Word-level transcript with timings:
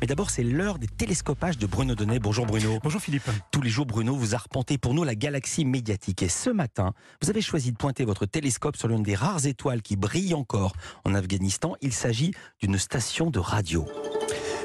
Mais 0.00 0.06
d'abord, 0.06 0.30
c'est 0.30 0.42
l'heure 0.42 0.78
des 0.78 0.86
télescopages 0.86 1.58
de 1.58 1.66
Bruno 1.66 1.94
Donnet. 1.94 2.18
Bonjour 2.18 2.46
Bruno. 2.46 2.78
Bonjour 2.82 3.02
Philippe. 3.02 3.28
Tous 3.50 3.60
les 3.60 3.68
jours, 3.68 3.84
Bruno, 3.84 4.16
vous 4.16 4.34
arpentez 4.34 4.78
pour 4.78 4.94
nous 4.94 5.04
la 5.04 5.14
galaxie 5.14 5.66
médiatique. 5.66 6.22
Et 6.22 6.28
ce 6.28 6.48
matin, 6.48 6.94
vous 7.22 7.28
avez 7.28 7.42
choisi 7.42 7.70
de 7.70 7.76
pointer 7.76 8.04
votre 8.04 8.24
télescope 8.24 8.76
sur 8.76 8.88
l'une 8.88 9.02
des 9.02 9.14
rares 9.14 9.44
étoiles 9.46 9.82
qui 9.82 9.96
brille 9.96 10.32
encore 10.32 10.72
en 11.04 11.14
Afghanistan. 11.14 11.76
Il 11.82 11.92
s'agit 11.92 12.32
d'une 12.62 12.78
station 12.78 13.30
de 13.30 13.38
radio. 13.38 13.86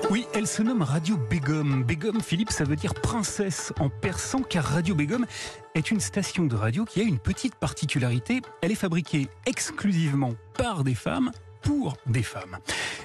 Oui, 0.09 0.25
elle 0.33 0.47
se 0.47 0.61
nomme 0.61 0.83
Radio 0.83 1.17
Begum. 1.17 1.83
Begum, 1.83 2.21
Philippe, 2.21 2.51
ça 2.51 2.63
veut 2.63 2.75
dire 2.75 2.93
princesse 2.93 3.73
en 3.79 3.89
persan, 3.89 4.41
car 4.41 4.63
Radio 4.63 4.95
Begum 4.95 5.25
est 5.73 5.91
une 5.91 5.99
station 5.99 6.45
de 6.45 6.55
radio 6.55 6.85
qui 6.85 7.01
a 7.01 7.03
une 7.03 7.19
petite 7.19 7.55
particularité. 7.55 8.41
Elle 8.61 8.71
est 8.71 8.75
fabriquée 8.75 9.27
exclusivement 9.47 10.33
par 10.57 10.83
des 10.83 10.95
femmes 10.95 11.31
pour 11.65 11.97
des 12.05 12.23
femmes. 12.23 12.57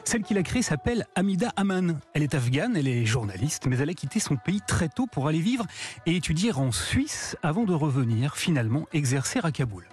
Celle 0.04 0.22
qui 0.22 0.34
l'a 0.34 0.42
créée 0.42 0.62
s'appelle 0.62 1.06
Amida 1.16 1.52
Aman. 1.56 1.98
Elle 2.14 2.22
est 2.22 2.34
afghane, 2.34 2.76
elle 2.76 2.86
est 2.86 3.04
journaliste, 3.04 3.66
mais 3.66 3.78
elle 3.78 3.90
a 3.90 3.94
quitté 3.94 4.20
son 4.20 4.36
pays 4.36 4.60
très 4.68 4.88
tôt 4.88 5.06
pour 5.06 5.26
aller 5.26 5.40
vivre 5.40 5.66
et 6.06 6.14
étudier 6.14 6.52
en 6.52 6.70
Suisse 6.70 7.36
avant 7.42 7.64
de 7.64 7.72
revenir 7.72 8.36
finalement 8.36 8.86
exercer 8.92 9.40
à 9.42 9.50
Kaboul. 9.50 9.88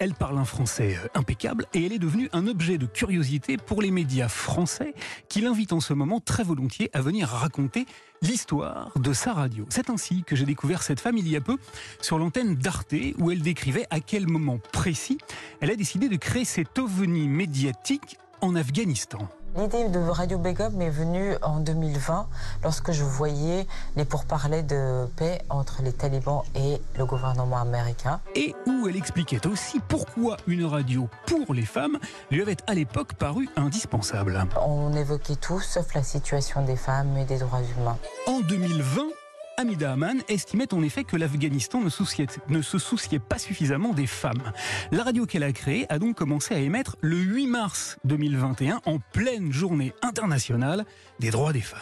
Elle 0.00 0.14
parle 0.14 0.38
un 0.38 0.46
français 0.46 0.96
euh, 0.96 1.08
impeccable 1.14 1.66
et 1.74 1.84
elle 1.84 1.92
est 1.92 1.98
devenue 1.98 2.30
un 2.32 2.46
objet 2.46 2.78
de 2.78 2.86
curiosité 2.86 3.58
pour 3.58 3.82
les 3.82 3.90
médias 3.90 4.28
français 4.28 4.94
qui 5.28 5.42
l'invitent 5.42 5.74
en 5.74 5.80
ce 5.80 5.92
moment 5.92 6.20
très 6.20 6.42
volontiers 6.42 6.88
à 6.94 7.02
venir 7.02 7.28
raconter 7.28 7.84
l'histoire 8.22 8.92
de 8.98 9.12
sa 9.12 9.34
radio. 9.34 9.66
C'est 9.68 9.90
ainsi 9.90 10.24
que 10.24 10.36
j'ai 10.36 10.46
découvert 10.46 10.82
cette 10.82 11.00
femme 11.00 11.18
il 11.18 11.28
y 11.28 11.36
a 11.36 11.42
peu 11.42 11.58
sur 12.00 12.18
l'antenne 12.18 12.54
d'Arte 12.54 12.94
où 13.18 13.30
elle 13.30 13.42
décrivait 13.42 13.86
à 13.90 14.00
quel 14.00 14.26
moment 14.26 14.58
précis 14.72 15.18
elle 15.60 15.70
a 15.70 15.76
décidé 15.76 16.08
de 16.08 16.16
créer 16.16 16.46
cet 16.46 16.78
ovni 16.78 17.28
médiatique 17.28 18.16
en 18.40 18.56
Afghanistan. 18.56 19.28
L'idée 19.56 19.88
de 19.88 19.98
Radio 19.98 20.38
Begum 20.38 20.72
m'est 20.74 20.90
venue 20.90 21.34
en 21.42 21.58
2020 21.58 22.28
lorsque 22.62 22.92
je 22.92 23.02
voyais 23.02 23.66
les 23.96 24.04
pourparlers 24.04 24.62
de 24.62 25.06
paix 25.16 25.42
entre 25.50 25.82
les 25.82 25.92
talibans 25.92 26.42
et 26.54 26.80
le 26.96 27.04
gouvernement 27.04 27.58
américain. 27.58 28.20
Et 28.36 28.54
où 28.66 28.86
elle 28.88 28.96
expliquait 28.96 29.44
aussi 29.48 29.80
pourquoi 29.88 30.36
une 30.46 30.64
radio 30.64 31.08
pour 31.26 31.52
les 31.52 31.66
femmes 31.66 31.98
lui 32.30 32.42
avait 32.42 32.56
à 32.68 32.74
l'époque 32.74 33.14
paru 33.14 33.48
indispensable. 33.56 34.40
On 34.64 34.92
évoquait 34.94 35.36
tout 35.36 35.60
sauf 35.60 35.94
la 35.94 36.04
situation 36.04 36.64
des 36.64 36.76
femmes 36.76 37.16
et 37.16 37.24
des 37.24 37.38
droits 37.38 37.62
humains. 37.76 37.98
En 38.28 38.40
2020, 38.40 39.02
Hamida 39.60 39.92
Aman 39.92 40.22
estimait 40.28 40.72
en 40.72 40.82
effet 40.82 41.04
que 41.04 41.18
l'Afghanistan 41.18 41.80
ne, 41.80 41.90
ne, 42.48 42.62
se 42.62 42.78
souciait 42.78 43.18
pas 43.18 43.36
suffisamment 43.36 43.92
des 43.92 44.06
femmes. 44.06 44.52
La 44.90 45.04
radio 45.04 45.26
qu'elle 45.26 45.42
a 45.42 45.52
créée 45.52 45.84
a 45.90 45.98
donc 45.98 46.16
commencé 46.16 46.54
à 46.54 46.58
émettre 46.60 46.96
le 47.02 47.16
8 47.18 47.46
mars 47.46 47.98
2021 48.04 48.80
en 48.86 48.98
pleine 49.12 49.52
journée 49.52 49.92
internationale 50.00 50.86
des 51.18 51.30
droits 51.30 51.52
des 51.52 51.60
femmes. 51.60 51.80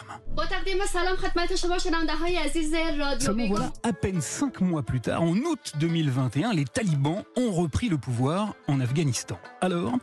Seulement 3.21 3.47
voilà, 3.47 3.71
à 3.83 3.93
peine 3.93 4.19
cinq 4.19 4.59
mois 4.59 4.83
plus 4.83 4.99
tard, 4.99 5.23
en 5.23 5.37
août 5.37 5.71
2021, 5.79 6.51
les 6.51 6.65
talibans 6.65 7.23
ont 7.37 7.51
repris 7.51 7.87
le 7.87 7.97
pouvoir 7.97 8.55
en 8.67 8.81
Afghanistan. 8.81 9.39
Alors, 9.61 9.93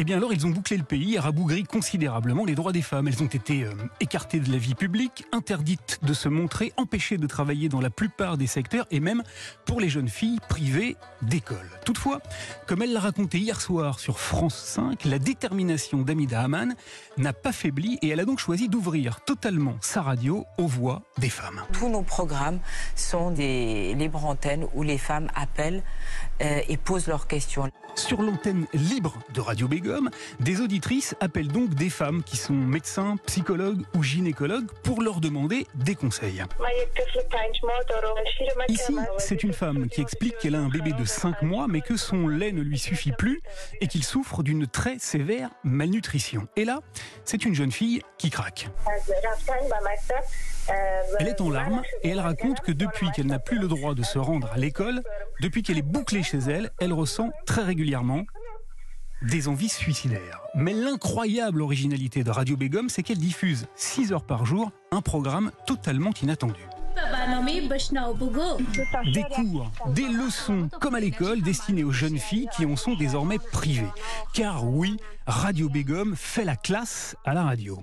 eh 0.00 0.04
bien 0.04 0.18
alors, 0.18 0.32
ils 0.32 0.46
ont 0.46 0.50
bouclé 0.50 0.76
le 0.76 0.84
pays 0.84 1.16
et 1.16 1.18
rabougri 1.18 1.64
considérablement 1.64 2.44
les 2.44 2.54
droits 2.54 2.70
des 2.70 2.82
femmes. 2.82 3.08
Elles 3.08 3.20
ont 3.20 3.26
été 3.26 3.64
euh, 3.64 3.72
écartées 3.98 4.38
de 4.38 4.52
la 4.52 4.58
vie 4.58 4.76
publique, 4.76 5.24
interdites 5.32 5.98
de 6.02 6.12
se 6.12 6.28
montrer, 6.28 6.72
empêchées 6.76 7.07
de 7.16 7.26
travailler 7.26 7.68
dans 7.68 7.80
la 7.80 7.90
plupart 7.90 8.36
des 8.36 8.46
secteurs 8.46 8.86
et 8.90 9.00
même 9.00 9.22
pour 9.64 9.80
les 9.80 9.88
jeunes 9.88 10.08
filles 10.08 10.38
privées 10.48 10.96
d'école. 11.22 11.68
Toutefois, 11.84 12.20
comme 12.66 12.82
elle 12.82 12.92
l'a 12.92 13.00
raconté 13.00 13.38
hier 13.38 13.60
soir 13.60 13.98
sur 13.98 14.20
France 14.20 14.56
5, 14.56 15.04
la 15.04 15.18
détermination 15.18 16.02
d'Amida 16.02 16.42
Haman 16.42 16.74
n'a 17.16 17.32
pas 17.32 17.52
faibli 17.52 17.98
et 18.02 18.08
elle 18.08 18.20
a 18.20 18.24
donc 18.24 18.38
choisi 18.38 18.68
d'ouvrir 18.68 19.20
totalement 19.24 19.76
sa 19.80 20.02
radio 20.02 20.44
aux 20.58 20.66
voix 20.66 21.02
des 21.18 21.30
femmes. 21.30 21.62
Tous 21.72 21.88
nos 21.88 22.02
programmes 22.02 22.60
sont 22.94 23.30
des 23.30 23.94
libres 23.94 24.24
antennes 24.24 24.66
où 24.74 24.82
les 24.82 24.98
femmes 24.98 25.28
appellent 25.34 25.82
euh, 26.42 26.60
et 26.68 26.76
posent 26.76 27.06
leurs 27.06 27.26
questions. 27.26 27.70
Sur 27.94 28.22
l'antenne 28.22 28.66
libre 28.74 29.18
de 29.34 29.40
Radio 29.40 29.66
Bégo, 29.66 29.88
des 30.38 30.60
auditrices 30.60 31.16
appellent 31.20 31.48
donc 31.48 31.74
des 31.74 31.90
femmes 31.90 32.22
qui 32.22 32.36
sont 32.36 32.54
médecins, 32.54 33.16
psychologues 33.26 33.82
ou 33.94 34.02
gynécologues 34.02 34.70
pour 34.82 35.02
leur 35.02 35.20
demander 35.20 35.66
des 35.74 35.94
conseils. 35.94 36.44
Ici, 38.68 38.96
c'est 39.18 39.42
une 39.42 39.52
femme 39.52 39.88
qui 39.88 40.00
explique 40.00 40.36
qu'elle 40.38 40.54
a 40.54 40.60
un 40.60 40.68
bébé 40.68 40.92
de 40.92 41.04
5 41.04 41.42
mois 41.42 41.66
mais 41.68 41.80
que 41.80 41.96
son 41.96 42.28
lait 42.28 42.52
ne 42.52 42.62
lui 42.62 42.78
suffit 42.78 43.12
plus 43.12 43.40
et 43.80 43.86
qu'il 43.86 44.04
souffre 44.04 44.42
d'une 44.42 44.66
très 44.66 44.98
sévère 44.98 45.50
malnutrition. 45.64 46.48
Et 46.56 46.64
là, 46.64 46.80
c'est 47.24 47.44
une 47.44 47.54
jeune 47.54 47.72
fille 47.72 48.02
qui 48.18 48.30
craque. 48.30 48.68
Elle 51.18 51.28
est 51.28 51.40
en 51.40 51.50
larmes 51.50 51.82
et 52.02 52.10
elle 52.10 52.20
raconte 52.20 52.60
que 52.60 52.72
depuis 52.72 53.10
qu'elle 53.12 53.26
n'a 53.26 53.38
plus 53.38 53.58
le 53.58 53.68
droit 53.68 53.94
de 53.94 54.02
se 54.02 54.18
rendre 54.18 54.50
à 54.52 54.58
l'école, 54.58 55.02
depuis 55.40 55.62
qu'elle 55.62 55.78
est 55.78 55.82
bouclée 55.82 56.22
chez 56.22 56.38
elle, 56.38 56.70
elle 56.78 56.92
ressent 56.92 57.30
très 57.46 57.62
régulièrement 57.62 58.24
des 59.22 59.48
envies 59.48 59.68
suicidaires. 59.68 60.40
Mais 60.54 60.72
l'incroyable 60.72 61.62
originalité 61.62 62.22
de 62.22 62.30
Radio 62.30 62.56
Begum, 62.56 62.88
c'est 62.88 63.02
qu'elle 63.02 63.18
diffuse 63.18 63.66
6 63.74 64.12
heures 64.12 64.26
par 64.26 64.46
jour 64.46 64.70
un 64.92 65.00
programme 65.00 65.50
totalement 65.66 66.10
inattendu. 66.22 66.60
Des 69.12 69.22
cours, 69.22 69.70
des 69.94 70.08
leçons, 70.08 70.68
comme 70.80 70.94
à 70.94 71.00
l'école, 71.00 71.40
destinées 71.42 71.84
aux 71.84 71.92
jeunes 71.92 72.18
filles 72.18 72.48
qui 72.56 72.66
en 72.66 72.76
sont 72.76 72.94
désormais 72.94 73.38
privées. 73.38 73.92
Car 74.34 74.64
oui, 74.66 74.96
Radio 75.26 75.68
Begum 75.68 76.14
fait 76.16 76.44
la 76.44 76.56
classe 76.56 77.16
à 77.24 77.34
la 77.34 77.44
radio. 77.44 77.80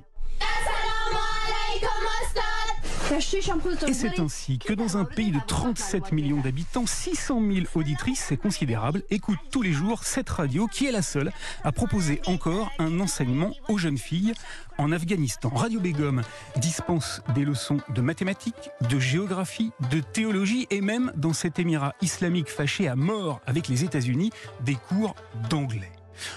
Et 3.87 3.93
c'est 3.93 4.19
ainsi 4.19 4.57
que 4.57 4.73
dans 4.73 4.97
un 4.97 5.05
pays 5.05 5.31
de 5.31 5.39
37 5.45 6.11
millions 6.11 6.39
d'habitants, 6.39 6.85
600 6.85 7.39
000 7.39 7.65
auditrices, 7.75 8.25
c'est 8.27 8.37
considérable, 8.37 9.03
écoutent 9.11 9.37
tous 9.51 9.61
les 9.61 9.73
jours 9.73 10.03
cette 10.03 10.29
radio 10.29 10.67
qui 10.67 10.87
est 10.87 10.91
la 10.91 11.03
seule 11.03 11.31
à 11.63 11.71
proposer 11.71 12.19
encore 12.25 12.71
un 12.79 12.99
enseignement 12.99 13.51
aux 13.67 13.77
jeunes 13.77 13.99
filles 13.99 14.33
en 14.77 14.91
Afghanistan. 14.91 15.49
Radio 15.49 15.79
Begum 15.79 16.23
dispense 16.57 17.21
des 17.35 17.45
leçons 17.45 17.77
de 17.93 18.01
mathématiques, 18.01 18.71
de 18.89 18.99
géographie, 18.99 19.71
de 19.91 19.99
théologie 19.99 20.65
et 20.71 20.81
même 20.81 21.11
dans 21.15 21.33
cet 21.33 21.59
émirat 21.59 21.93
islamique 22.01 22.49
fâché 22.49 22.87
à 22.87 22.95
mort 22.95 23.39
avec 23.45 23.67
les 23.67 23.83
États-Unis, 23.83 24.31
des 24.61 24.75
cours 24.75 25.15
d'anglais. 25.49 25.91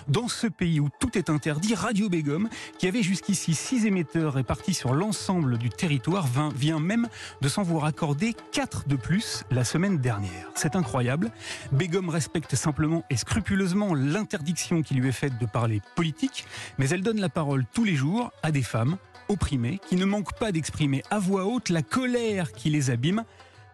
Dans 0.09 0.28
ce 0.28 0.47
pays 0.47 0.81
où 0.81 0.89
tout 1.00 1.16
est 1.16 1.31
interdit, 1.31 1.75
Radio 1.75 2.09
Begum, 2.09 2.49
qui 2.78 2.87
avait 2.87 3.03
jusqu'ici 3.03 3.55
six 3.55 3.87
émetteurs 3.87 4.34
répartis 4.34 4.75
sur 4.75 4.94
l'ensemble 4.94 5.59
du 5.59 5.71
territoire, 5.71 6.27
vient 6.55 6.81
même 6.81 7.09
de 7.41 7.49
s'en 7.49 7.62
vous 7.62 7.78
raccorder 7.78 8.34
quatre 8.53 8.89
de 8.89 8.97
plus 8.97 9.44
la 9.50 9.65
semaine 9.65 9.99
dernière. 9.99 10.49
C'est 10.55 10.77
incroyable. 10.77 11.31
Begum 11.72 12.09
respecte 12.09 12.55
simplement 12.55 13.05
et 13.11 13.16
scrupuleusement 13.16 13.94
l'interdiction 13.94 14.83
qui 14.83 14.94
lui 14.94 15.09
est 15.09 15.12
faite 15.12 15.39
de 15.39 15.47
parler 15.47 15.81
politique, 15.97 16.45
mais 16.78 16.89
elle 16.89 17.03
donne 17.03 17.21
la 17.21 17.28
parole 17.28 17.65
tous 17.72 17.84
les 17.84 17.95
jours 17.95 18.31
à 18.43 18.50
des 18.50 18.62
femmes 18.62 18.97
opprimées 19.28 19.81
qui 19.89 19.97
ne 19.97 20.05
manquent 20.05 20.39
pas 20.39 20.53
d'exprimer 20.53 21.03
à 21.10 21.19
voix 21.19 21.45
haute 21.45 21.69
la 21.69 21.83
colère 21.83 22.53
qui 22.53 22.71
les 22.71 22.91
abîme 22.91 23.25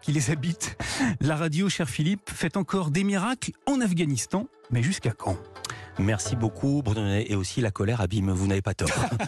qui 0.05 0.11
les 0.11 0.29
habite. 0.29 0.77
La 1.19 1.35
radio, 1.35 1.67
cher 1.67 1.89
Philippe, 1.89 2.29
fait 2.29 2.57
encore 2.57 2.91
des 2.91 3.03
miracles 3.03 3.51
en 3.65 3.81
Afghanistan, 3.81 4.47
mais 4.69 4.83
jusqu'à 4.83 5.11
quand? 5.11 5.35
Merci 5.99 6.35
beaucoup, 6.35 6.81
Bruno. 6.83 7.01
Et 7.07 7.35
aussi, 7.35 7.61
la 7.61 7.71
colère 7.71 8.01
abîme, 8.01 8.31
vous 8.31 8.47
n'avez 8.47 8.61
pas 8.61 8.73
tort. 8.73 8.89